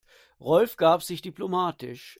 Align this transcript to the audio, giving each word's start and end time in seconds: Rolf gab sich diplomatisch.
Rolf 0.39 0.77
gab 0.77 1.03
sich 1.03 1.21
diplomatisch. 1.21 2.09